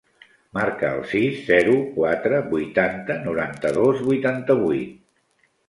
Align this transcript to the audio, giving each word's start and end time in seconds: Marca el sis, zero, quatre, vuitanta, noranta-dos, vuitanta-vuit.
Marca 0.57 0.87
el 0.95 1.03
sis, 1.11 1.35
zero, 1.49 1.75
quatre, 1.99 2.41
vuitanta, 2.55 3.19
noranta-dos, 3.29 4.03
vuitanta-vuit. 4.11 5.01